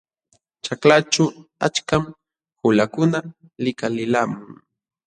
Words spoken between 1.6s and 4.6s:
achkam qulakuna likalilqamun.